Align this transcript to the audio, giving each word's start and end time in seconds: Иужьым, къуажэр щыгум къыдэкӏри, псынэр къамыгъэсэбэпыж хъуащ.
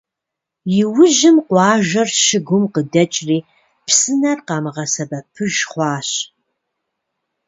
Иужьым, 0.79 1.37
къуажэр 1.47 2.07
щыгум 2.25 2.63
къыдэкӏри, 2.73 3.37
псынэр 3.85 4.39
къамыгъэсэбэпыж 4.47 5.55
хъуащ. 5.69 6.09